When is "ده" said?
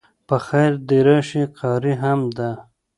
2.37-2.49